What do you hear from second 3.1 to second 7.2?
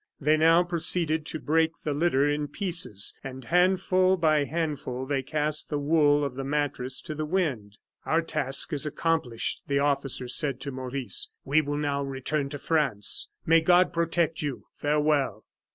and handful by handful they cast the wool of the mattress to